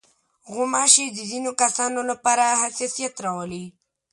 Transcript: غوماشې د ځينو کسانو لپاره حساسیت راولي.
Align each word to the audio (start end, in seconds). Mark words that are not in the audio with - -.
غوماشې 0.53 1.05
د 1.09 1.17
ځينو 1.31 1.51
کسانو 1.61 2.01
لپاره 2.11 2.45
حساسیت 2.61 3.13
راولي. 3.25 3.65